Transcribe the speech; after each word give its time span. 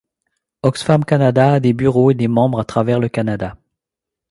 Oxfam 0.63 1.03
Canada 1.05 1.53
a 1.53 1.59
des 1.59 1.73
bureaux 1.73 2.09
et 2.09 2.15
des 2.15 2.27
membres 2.27 2.59
à 2.59 2.65
travers 2.65 2.99
le 2.99 3.07
Canada. 3.07 3.55